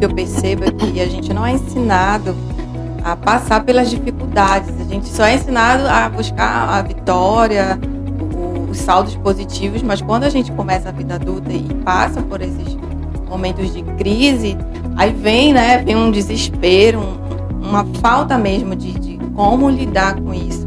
Eu 0.00 0.14
percebo 0.14 0.64
é 0.64 0.70
que 0.70 1.00
a 1.00 1.06
gente 1.06 1.32
não 1.32 1.44
é 1.44 1.52
ensinado 1.52 2.34
a 3.02 3.16
passar 3.16 3.64
pelas 3.64 3.90
dificuldades. 3.90 4.72
A 4.80 4.84
gente 4.84 5.08
só 5.08 5.24
é 5.24 5.34
ensinado 5.34 5.88
a 5.88 6.08
buscar 6.08 6.68
a 6.68 6.82
vitória, 6.82 7.78
os 8.70 8.78
saldos 8.78 9.16
positivos, 9.16 9.82
mas 9.82 10.00
quando 10.00 10.24
a 10.24 10.28
gente 10.28 10.52
começa 10.52 10.88
a 10.90 10.92
vida 10.92 11.14
adulta 11.14 11.52
e 11.52 11.62
passa 11.84 12.22
por 12.22 12.40
esses 12.40 12.76
momentos 13.28 13.72
de 13.72 13.82
crise, 13.82 14.56
aí 14.96 15.12
vem, 15.12 15.52
né, 15.52 15.78
vem 15.78 15.96
um 15.96 16.10
desespero, 16.10 17.00
um, 17.00 17.68
uma 17.68 17.84
falta 18.00 18.38
mesmo 18.38 18.76
de, 18.76 18.92
de, 18.92 19.18
como 19.34 19.68
lidar 19.68 20.20
com 20.20 20.32
isso. 20.32 20.66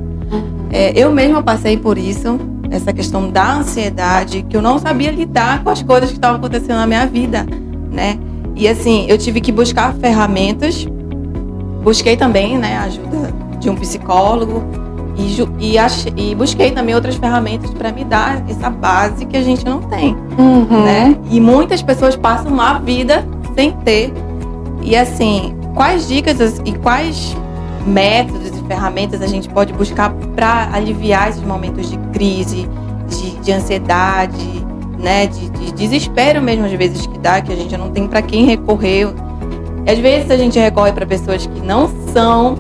É, 0.72 0.98
eu 0.98 1.12
mesma 1.12 1.44
passei 1.44 1.78
por 1.78 1.98
isso, 1.98 2.40
essa 2.72 2.94
questão 2.94 3.30
da 3.30 3.58
ansiedade, 3.58 4.44
que 4.50 4.56
eu 4.56 4.62
não 4.62 4.80
sabia 4.80 5.12
lidar 5.12 5.64
com 5.64 5.70
as 5.70 5.84
coisas 5.84 6.10
que 6.10 6.16
estavam 6.16 6.38
acontecendo 6.38 6.78
na 6.78 6.88
minha 6.88 7.06
vida, 7.06 7.46
né? 7.92 8.18
E 8.56 8.68
assim, 8.68 9.06
eu 9.08 9.18
tive 9.18 9.42
que 9.42 9.52
buscar 9.52 9.94
ferramentas, 9.96 10.88
busquei 11.84 12.16
também, 12.16 12.58
né, 12.58 12.78
a 12.78 12.84
ajuda 12.84 13.34
de 13.60 13.70
um 13.70 13.76
psicólogo, 13.76 14.64
e, 15.18 15.72
e, 15.72 15.78
achei, 15.78 16.14
e 16.16 16.34
busquei 16.34 16.72
também 16.72 16.96
outras 16.96 17.16
ferramentas 17.16 17.70
para 17.72 17.92
me 17.92 18.04
dar 18.04 18.44
essa 18.50 18.70
base 18.70 19.26
que 19.26 19.36
a 19.36 19.42
gente 19.42 19.66
não 19.66 19.82
tem, 19.82 20.16
uhum. 20.38 20.84
né? 20.86 21.18
E 21.30 21.40
muitas 21.40 21.82
pessoas 21.82 22.16
passam 22.16 22.52
uma 22.52 22.80
vida 22.80 23.26
sem 23.54 23.72
ter. 23.72 24.14
E 24.82 24.96
assim, 24.96 25.54
quais 25.76 26.08
dicas 26.08 26.62
e 26.66 26.72
quais 26.74 27.36
métodos 27.86 28.41
ferramentas 28.72 29.22
a 29.22 29.28
gente 29.28 29.50
pode 29.50 29.74
buscar 29.74 30.14
para 30.34 30.70
aliviar 30.74 31.30
esses 31.30 31.44
momentos 31.44 31.90
de 31.90 31.98
crise, 32.14 32.70
de, 33.10 33.32
de 33.42 33.52
ansiedade, 33.52 34.66
né? 34.98 35.28
De, 35.28 35.50
de, 35.50 35.72
desespero 35.74 36.42
mesmo 36.42 36.66
às 36.66 36.72
vezes 36.72 37.06
que 37.06 37.20
dá, 37.20 37.42
que 37.42 37.52
a 37.52 37.56
gente 37.56 37.76
não 37.76 37.90
tem 37.90 38.08
para 38.08 38.22
quem 38.22 38.46
recorrer. 38.46 39.10
Às 39.86 40.00
vezes 40.00 40.32
a 40.32 40.38
gente 40.38 40.58
recorre 40.58 40.94
para 40.94 41.06
pessoas 41.06 41.46
que 41.46 41.60
não 41.60 41.90
são 42.14 42.56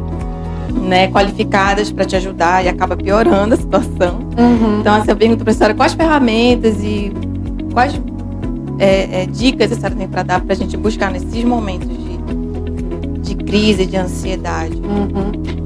né, 0.74 1.08
qualificadas 1.08 1.92
para 1.92 2.04
te 2.04 2.16
ajudar 2.18 2.66
e 2.66 2.68
acaba 2.68 2.98
piorando 2.98 3.54
a 3.54 3.58
situação. 3.58 4.20
Uhum. 4.38 4.80
Então, 4.82 4.96
assim, 4.96 5.12
eu 5.12 5.16
pergunto 5.16 5.46
para 5.46 5.52
a 5.52 5.56
senhora 5.56 5.74
quais 5.74 5.94
ferramentas 5.94 6.84
e 6.84 7.14
quais 7.72 8.02
é, 8.80 9.22
é, 9.22 9.26
dicas 9.28 9.72
a 9.72 9.76
senhora 9.76 9.96
tem 9.96 10.08
para 10.08 10.24
dar 10.24 10.42
para 10.42 10.54
a 10.54 10.58
gente 10.58 10.76
buscar 10.76 11.10
nesses 11.12 11.44
momentos 11.44 11.88
de, 11.88 13.36
de 13.36 13.36
crise, 13.36 13.86
de 13.86 13.96
ansiedade. 13.96 14.76
Uhum. 14.76 15.61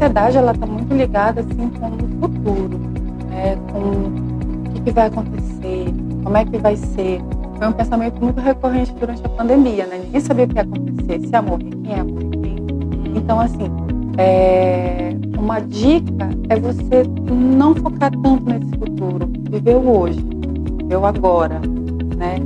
Ansiedade, 0.00 0.38
ela 0.38 0.52
está 0.52 0.66
muito 0.66 0.94
ligada, 0.94 1.42
assim, 1.42 1.68
com 1.78 1.88
o 1.88 2.28
futuro, 2.28 2.78
né, 3.28 3.54
com 3.70 4.78
o 4.78 4.82
que, 4.82 4.90
vai 4.92 5.08
acontecer, 5.08 5.94
como 6.24 6.36
é 6.38 6.44
que 6.46 6.56
vai 6.56 6.74
ser. 6.74 7.20
Foi 7.58 7.68
um 7.68 7.72
pensamento 7.72 8.18
muito 8.18 8.40
recorrente 8.40 8.94
durante 8.94 9.20
a 9.26 9.28
pandemia, 9.28 9.84
né? 9.84 10.00
Ninguém 10.02 10.20
sabia 10.22 10.46
o 10.46 10.48
que 10.48 10.54
ia 10.54 10.62
acontecer, 10.62 11.20
se 11.20 11.30
ia 11.30 11.42
morrer, 11.42 11.70
quem 11.84 11.96
ia 11.96 12.04
morrer. 12.04 12.56
Então, 13.14 13.40
assim, 13.40 13.66
é, 14.16 15.14
uma 15.38 15.60
dica 15.60 16.30
é 16.48 16.56
você 16.58 17.02
não 17.30 17.74
focar 17.74 18.10
tanto 18.10 18.44
nesse 18.46 18.70
futuro, 18.78 19.30
viver 19.50 19.76
o 19.76 19.98
hoje, 19.98 20.26
viver 20.78 20.96
o 20.96 21.04
agora, 21.04 21.60
né? 22.16 22.36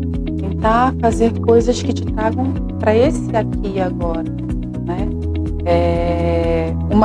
Tentar 0.40 0.92
fazer 1.00 1.32
coisas 1.38 1.80
que 1.80 1.92
te 1.92 2.04
tragam 2.04 2.52
para 2.80 2.96
esse 2.96 3.30
aqui 3.36 3.74
e 3.76 3.80
agora, 3.80 4.24
né? 4.84 5.08
É, 5.64 6.03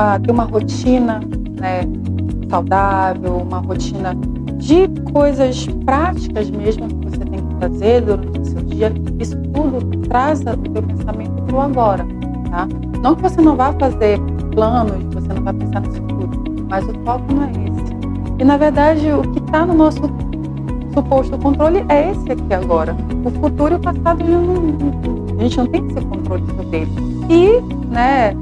uma, 0.00 0.18
ter 0.18 0.30
uma 0.30 0.44
rotina 0.44 1.20
né, 1.60 1.82
saudável, 2.48 3.36
uma 3.36 3.58
rotina 3.58 4.14
de 4.56 4.88
coisas 5.12 5.66
práticas 5.84 6.50
mesmo 6.50 6.88
que 6.88 7.10
você 7.10 7.24
tem 7.24 7.46
que 7.46 7.54
fazer 7.60 8.00
durante 8.02 8.40
o 8.40 8.44
seu 8.44 8.62
dia, 8.62 8.92
isso 9.18 9.36
tudo 9.52 9.98
traz 10.08 10.40
o 10.40 10.56
teu 10.56 10.82
pensamento 10.82 11.42
para 11.42 11.56
o 11.56 11.60
agora, 11.60 12.06
tá? 12.50 12.68
Não 13.02 13.14
que 13.14 13.22
você 13.22 13.40
não 13.40 13.56
vá 13.56 13.72
fazer 13.72 14.18
planos, 14.52 15.02
você 15.14 15.32
não 15.32 15.42
vai 15.42 15.54
pensar 15.54 15.80
no 15.80 15.92
futuro, 15.92 16.30
mas 16.68 16.84
o 16.86 16.92
foco 17.04 17.32
não 17.32 17.44
é 17.44 17.50
esse. 17.50 17.94
E 18.38 18.44
na 18.44 18.56
verdade, 18.56 19.10
o 19.12 19.22
que 19.22 19.38
está 19.38 19.64
no 19.64 19.74
nosso 19.74 20.00
suposto 20.92 21.38
controle 21.38 21.84
é 21.88 22.10
esse 22.10 22.32
aqui 22.32 22.54
agora. 22.54 22.96
O 23.24 23.30
futuro 23.30 23.74
e 23.74 23.76
o 23.76 23.80
passado 23.80 24.22
a 25.38 25.42
gente 25.42 25.56
não 25.56 25.66
tem 25.66 25.86
esse 25.86 26.00
controle 26.06 26.44
sobre 26.54 26.76
ele. 26.78 26.90
E, 27.30 27.60
né, 27.90 28.34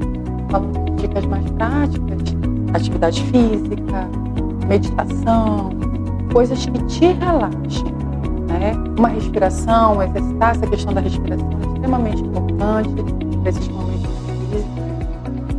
dicas 1.09 1.25
mais 1.25 1.49
práticas, 1.51 2.21
atividade 2.73 3.23
física, 3.23 4.07
meditação, 4.67 5.69
coisas 6.31 6.65
que 6.65 6.83
te 6.85 7.07
relaxem. 7.07 7.93
Né? 8.47 8.73
Uma 8.97 9.09
respiração, 9.09 10.01
exercitar 10.01 10.51
essa 10.51 10.67
questão 10.67 10.93
da 10.93 11.01
respiração 11.01 11.49
é 11.51 11.73
extremamente 11.73 12.21
importante 12.21 12.89
nesses 13.43 13.67
momentos 13.67 14.09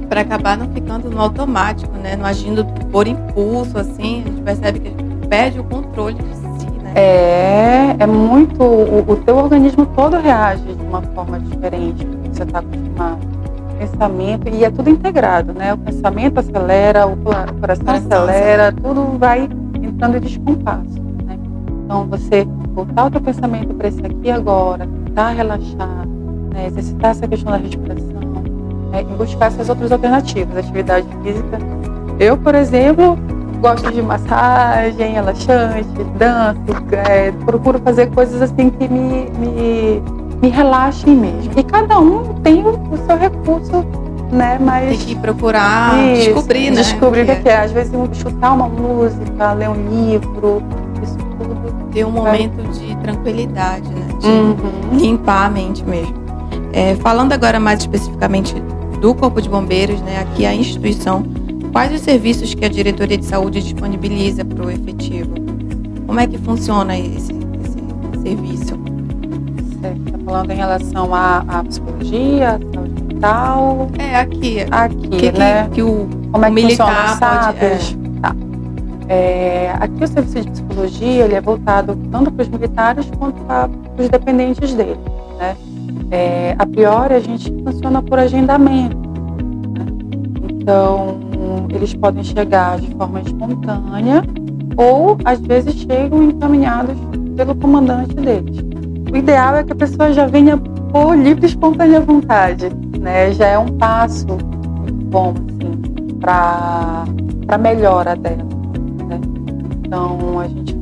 para 0.09 0.23
acabar 0.23 0.59
não 0.59 0.69
ficando 0.73 1.09
no 1.09 1.21
automático, 1.21 1.97
né? 1.97 2.17
Não 2.17 2.27
agindo 2.27 2.65
por 2.91 3.07
impulso, 3.07 3.79
assim, 3.79 4.25
a 4.25 4.29
gente 4.29 4.43
percebe 4.43 4.81
que 4.81 4.89
a 4.89 4.91
gente 4.91 5.29
perde 5.29 5.61
o 5.61 5.65
controle 5.65 6.17
de 6.17 6.35
si, 6.35 6.67
né? 6.83 6.93
É, 6.97 7.97
é 7.97 8.07
muito. 8.09 8.61
O, 8.61 9.13
o 9.13 9.17
teu 9.19 9.37
organismo 9.37 9.87
todo 9.87 10.17
reage 10.17 10.65
de 10.65 10.83
uma 10.83 11.01
forma 11.01 11.39
diferente 11.39 12.05
do 12.05 12.17
que 12.29 12.37
você 12.37 12.43
está 12.43 12.59
acostumado. 12.59 13.30
Pensamento, 13.81 14.47
e 14.47 14.63
é 14.63 14.71
tudo 14.71 14.91
integrado, 14.91 15.55
né? 15.55 15.73
O 15.73 15.79
pensamento 15.79 16.39
acelera, 16.39 17.07
o 17.07 17.17
coração 17.17 17.95
acelera, 17.95 18.73
tudo 18.73 19.19
vai 19.19 19.49
entrando 19.83 20.19
em 20.19 20.21
descompasso. 20.21 21.01
Né? 21.25 21.39
Então, 21.85 22.07
você 22.07 22.47
voltar 22.75 23.07
o 23.07 23.11
teu 23.11 23.23
pensamento 23.23 23.73
para 23.73 23.89
esse 23.89 24.05
aqui 24.05 24.31
agora, 24.31 24.87
tentar 25.07 25.31
relaxar, 25.31 26.07
né? 26.53 26.67
exercitar 26.67 27.13
essa 27.13 27.27
questão 27.27 27.53
da 27.53 27.59
respiração 27.59 28.21
né, 28.91 29.01
e 29.01 29.17
buscar 29.17 29.47
essas 29.47 29.71
outras 29.71 29.91
alternativas, 29.91 30.59
atividade 30.59 31.07
física. 31.23 31.59
Eu, 32.19 32.37
por 32.37 32.55
exemplo, 32.55 33.17
gosto 33.61 33.91
de 33.91 34.03
massagem, 34.03 35.13
relaxante, 35.13 36.05
dança, 36.19 36.61
é, 37.09 37.33
procuro 37.33 37.79
fazer 37.79 38.11
coisas 38.11 38.43
assim 38.43 38.69
que 38.69 38.89
me, 38.89 39.31
me, 39.39 40.03
me 40.43 40.49
relaxem 40.49 41.15
mesmo. 41.15 41.53
E 41.57 41.63
cada 41.63 41.99
um 41.99 42.35
tem 42.43 42.65
o 42.65 42.97
seu 43.07 43.17
recurso, 43.17 43.85
né? 44.33 44.59
Mas 44.61 44.99
tem 44.99 45.09
que 45.09 45.17
procurar 45.17 45.99
isso, 46.13 46.25
descobrir, 46.25 46.71
né? 46.71 46.83
Descobrir 46.83 47.23
o 47.23 47.27
que 47.27 47.49
é. 47.49 47.53
é. 47.53 47.61
Às 47.61 47.73
vezes 47.73 47.93
chutar 48.15 48.55
uma 48.55 48.69
música, 48.69 49.53
ler 49.53 49.69
um 49.69 49.89
livro, 49.89 50.63
isso 51.03 51.17
tudo. 51.17 51.91
Ter 51.93 52.05
um 52.05 52.11
momento 52.11 52.63
de 52.73 52.97
tranquilidade, 52.97 53.89
né? 53.89 54.09
De 54.19 54.29
uhum. 54.29 54.57
limpar 54.93 55.47
a 55.47 55.51
mente 55.51 55.85
mesmo. 55.85 56.15
É, 56.73 56.95
falando 56.97 57.33
agora 57.33 57.59
mais 57.59 57.81
especificamente 57.81 58.55
do 59.01 59.15
Corpo 59.15 59.41
de 59.41 59.49
Bombeiros, 59.49 60.01
né, 60.03 60.21
aqui 60.21 60.45
a 60.45 60.55
instituição, 60.55 61.25
quais 61.73 61.93
os 61.93 62.01
serviços 62.01 62.55
que 62.55 62.65
a 62.65 62.69
Diretoria 62.69 63.17
de 63.17 63.25
Saúde 63.25 63.63
disponibiliza 63.63 64.45
para 64.45 64.67
o 64.67 64.71
efetivo? 64.71 65.35
Como 66.07 66.21
é 66.21 66.27
que 66.27 66.39
funciona 66.39 66.97
esse, 66.99 67.33
esse 67.33 68.23
serviço? 68.23 68.90
Você 69.81 69.89
está 69.89 70.19
falando 70.27 70.51
em 70.51 70.57
relação 70.57 71.15
à, 71.15 71.39
à 71.49 71.65
psicologia, 71.65 72.49
à 72.51 72.75
saúde 72.75 73.03
mental. 73.05 73.89
É, 73.99 74.17
aqui. 74.17 74.57
Aqui, 74.71 75.09
que, 75.09 75.33
né? 75.33 75.65
Que, 75.65 75.71
que 75.77 75.83
o, 75.83 76.07
Como 76.31 76.45
é 76.45 76.49
o 76.49 76.55
que 76.55 76.63
militar 76.63 77.09
funciona, 77.09 77.53
pode. 77.53 77.59
SAPs? 77.59 77.99
Tá. 78.21 78.37
É, 79.09 79.73
aqui 79.81 80.05
o 80.05 80.07
serviço 80.07 80.41
de 80.43 80.51
psicologia 80.51 81.25
ele 81.25 81.35
é 81.35 81.41
voltado 81.41 81.97
tanto 82.13 82.31
para 82.31 82.43
os 82.43 82.49
militares 82.49 83.11
quanto 83.19 83.43
para 83.45 83.71
os 83.99 84.09
dependentes 84.11 84.75
dele. 84.75 85.01
Né? 85.39 85.57
É, 86.11 86.57
a 86.59 86.67
priori, 86.67 87.15
a 87.15 87.21
gente 87.21 87.51
funciona 87.65 88.03
por 88.03 88.19
agendamento. 88.19 88.97
Né? 88.99 89.87
Então, 90.51 91.19
eles 91.71 91.95
podem 91.95 92.23
chegar 92.23 92.79
de 92.79 92.95
forma 92.97 93.23
espontânea 93.23 94.23
ou, 94.77 95.17
às 95.25 95.41
vezes, 95.41 95.75
chegam 95.75 96.23
encaminhados 96.23 96.97
pelo 97.35 97.55
comandante 97.55 98.15
deles. 98.15 98.70
O 99.13 99.17
ideal 99.17 99.57
é 99.57 99.65
que 99.65 99.73
a 99.73 99.77
pessoa 99.77 100.13
já 100.13 100.27
venha 100.27 100.57
por 100.57 101.17
livre 101.17 101.45
e 101.45 101.49
espontânea 101.49 102.01
vontade. 102.01 102.69
Né? 102.99 103.33
Já 103.33 103.47
é 103.49 103.59
um 103.59 103.67
passo 103.67 104.27
bom 105.07 105.35
assim, 105.35 106.19
para 106.21 107.05
a 107.49 107.59
melhora 107.59 108.15
dela. 108.15 108.45
Né? 109.09 109.21
Então, 109.85 110.39
a 110.39 110.47
gente 110.47 110.77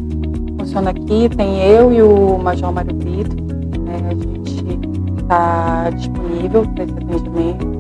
funciona 0.59 0.91
aqui, 0.91 1.31
tem 1.35 1.63
eu 1.63 1.93
e 1.93 2.03
o 2.03 2.39
Major 2.39 2.71
Mário 2.71 2.95
Brito. 2.95 3.35
Né? 3.81 3.97
A 4.11 4.15
gente 4.15 4.79
está 5.23 5.91
disponível 5.91 6.67
para 6.75 6.85
esse 6.85 6.93
atendimento. 6.93 7.79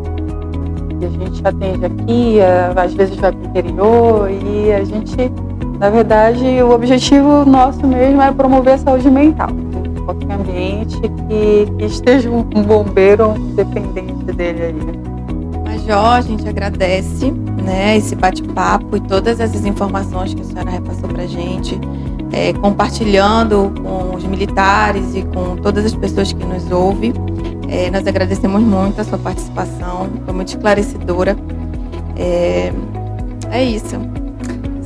E 1.00 1.04
a 1.04 1.10
gente 1.10 1.46
atende 1.46 1.84
aqui, 1.84 2.38
às 2.74 2.94
vezes 2.94 3.16
vai 3.16 3.32
para 3.32 3.40
o 3.40 3.44
interior 3.44 4.30
e 4.30 4.72
a 4.72 4.82
gente, 4.82 5.16
na 5.78 5.90
verdade, 5.90 6.44
o 6.62 6.70
objetivo 6.70 7.44
nosso 7.44 7.86
mesmo 7.86 8.20
é 8.20 8.32
promover 8.32 8.74
a 8.74 8.78
saúde 8.78 9.08
mental. 9.08 9.50
Qualquer 10.08 10.32
ambiente 10.32 10.98
que, 11.02 11.70
que 11.76 11.84
esteja 11.84 12.30
um 12.30 12.42
bombeiro 12.42 13.34
dependente 13.54 14.24
dele 14.32 14.62
aí. 14.62 15.78
Major, 15.78 16.14
a 16.14 16.20
gente 16.22 16.48
agradece 16.48 17.30
né, 17.30 17.98
esse 17.98 18.16
bate-papo 18.16 18.96
e 18.96 19.00
todas 19.00 19.38
essas 19.38 19.66
informações 19.66 20.32
que 20.32 20.40
a 20.40 20.44
senhora 20.44 20.70
repassou 20.70 21.10
para 21.10 21.24
a 21.24 21.26
gente, 21.26 21.78
é, 22.32 22.54
compartilhando 22.54 23.70
com 23.82 24.16
os 24.16 24.24
militares 24.24 25.14
e 25.14 25.20
com 25.24 25.56
todas 25.56 25.84
as 25.84 25.94
pessoas 25.94 26.32
que 26.32 26.42
nos 26.42 26.70
ouvem. 26.70 27.12
É, 27.68 27.90
nós 27.90 28.06
agradecemos 28.06 28.62
muito 28.62 28.98
a 29.02 29.04
sua 29.04 29.18
participação, 29.18 30.08
foi 30.24 30.32
muito 30.32 30.48
esclarecedora. 30.48 31.36
É, 32.16 32.72
é 33.50 33.62
isso. 33.62 33.96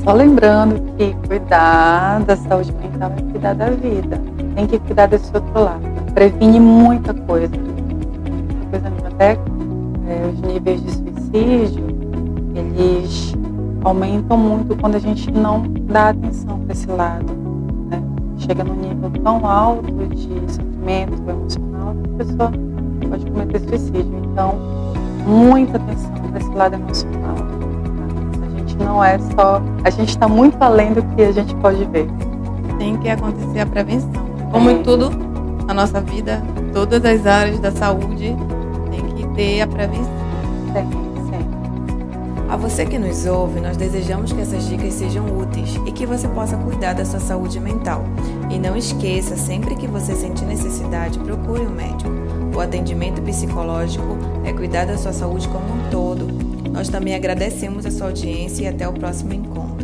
Só 0.03 0.11
lembrando 0.11 0.81
que 0.97 1.15
cuidar 1.29 2.19
da 2.25 2.35
saúde 2.35 2.73
mental 2.73 3.13
é 3.17 3.21
cuidar 3.31 3.53
da 3.53 3.69
vida. 3.69 4.32
Tem 4.55 4.67
que 4.67 4.79
cuidar 4.79 5.07
desse 5.07 5.31
outro 5.33 5.63
lado. 5.63 5.81
Previne 6.13 6.59
muita 6.59 7.13
coisa. 7.13 7.51
Muita 7.57 8.69
coisa 8.69 8.89
mesmo. 8.89 9.07
Até 9.07 9.31
é, 10.07 10.31
os 10.31 10.41
níveis 10.41 10.81
de 10.83 10.91
suicídio, 10.91 11.85
eles 12.55 13.33
aumentam 13.83 14.37
muito 14.37 14.75
quando 14.77 14.95
a 14.95 14.99
gente 14.99 15.31
não 15.31 15.63
dá 15.87 16.09
atenção 16.09 16.59
para 16.59 16.73
esse 16.73 16.87
lado. 16.87 17.33
Né? 17.89 18.01
Chega 18.37 18.63
num 18.63 18.75
nível 18.75 19.11
tão 19.23 19.45
alto 19.45 19.91
de 19.91 20.53
sofrimento 20.53 21.29
emocional 21.29 21.95
que 21.95 22.09
a 22.09 22.17
pessoa 22.17 22.51
pode 23.09 23.31
cometer 23.31 23.59
suicídio. 23.59 24.21
Então, 24.31 24.55
muita 25.25 25.77
atenção 25.77 26.11
para 26.11 26.39
esse 26.39 26.51
lado 26.51 26.75
emocional. 26.75 27.35
A 28.41 28.57
gente 28.57 28.77
não 28.77 29.03
é 29.03 29.17
só. 29.19 29.61
A 29.83 29.89
gente 29.89 30.09
está 30.09 30.27
muito 30.27 30.61
além 30.61 30.93
do 30.93 31.03
que 31.15 31.21
a 31.21 31.31
gente 31.31 31.55
pode 31.55 31.83
ver. 31.85 32.07
Tem 32.77 32.97
que 32.97 33.09
acontecer 33.09 33.59
a 33.59 33.65
prevenção. 33.65 34.22
Como 34.53 34.69
em 34.69 34.83
tudo 34.83 35.09
na 35.65 35.73
nossa 35.73 35.99
vida, 35.99 36.43
todas 36.71 37.03
as 37.03 37.25
áreas 37.25 37.59
da 37.59 37.71
saúde, 37.71 38.35
tem 38.91 39.01
que 39.15 39.27
ter 39.35 39.61
a 39.61 39.67
prevenção. 39.67 40.13
A 42.47 42.55
você 42.55 42.85
que 42.85 42.99
nos 42.99 43.25
ouve, 43.25 43.59
nós 43.59 43.75
desejamos 43.75 44.31
que 44.31 44.39
essas 44.39 44.67
dicas 44.67 44.93
sejam 44.93 45.25
úteis 45.25 45.75
e 45.87 45.91
que 45.91 46.05
você 46.05 46.27
possa 46.27 46.55
cuidar 46.55 46.93
da 46.93 47.03
sua 47.03 47.19
saúde 47.19 47.59
mental. 47.59 48.03
E 48.51 48.59
não 48.59 48.77
esqueça, 48.77 49.35
sempre 49.35 49.75
que 49.75 49.87
você 49.87 50.13
sentir 50.13 50.45
necessidade, 50.45 51.17
procure 51.17 51.65
um 51.65 51.71
médico. 51.71 52.11
O 52.55 52.59
atendimento 52.59 53.23
psicológico 53.23 54.15
é 54.45 54.53
cuidar 54.53 54.85
da 54.85 54.99
sua 54.99 55.13
saúde 55.13 55.47
como 55.47 55.65
um 55.65 55.89
todo. 55.89 56.27
Nós 56.71 56.89
também 56.89 57.15
agradecemos 57.15 57.87
a 57.87 57.91
sua 57.91 58.05
audiência 58.07 58.65
e 58.65 58.67
até 58.67 58.87
o 58.87 58.93
próximo 58.93 59.33
encontro. 59.33 59.82